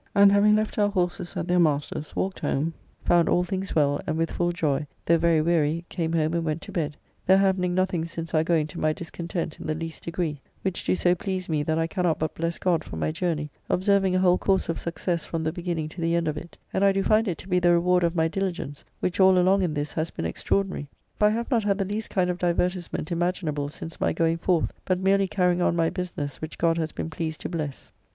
[0.15, 2.73] And having left our horses at their masters, walked home,
[3.05, 6.63] found all things well, and with full joy, though very weary, came home and went
[6.63, 10.41] to bed, there happening nothing since our going to my discontent in the least degree;
[10.63, 14.15] which do so please me, that I cannot but bless God for my journey, observing
[14.15, 16.93] a whole course of success from the beginning to the end of it, and I
[16.93, 19.93] do find it to be the reward of my diligence, which all along in this
[19.93, 20.87] has been extraordinary,
[21.19, 24.71] for I have not had the least kind of divertisement imaginable since my going forth,
[24.83, 27.91] but merely carrying on my business which God has been pleased to bless.